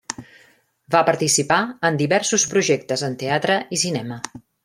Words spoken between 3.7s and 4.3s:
i cinema.